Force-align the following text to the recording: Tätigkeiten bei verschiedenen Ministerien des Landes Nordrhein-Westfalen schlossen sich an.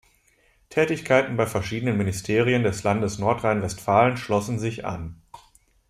Tätigkeiten 0.69 1.37
bei 1.37 1.45
verschiedenen 1.45 1.95
Ministerien 1.95 2.63
des 2.63 2.81
Landes 2.81 3.19
Nordrhein-Westfalen 3.19 4.17
schlossen 4.17 4.57
sich 4.57 4.83
an. 4.83 5.21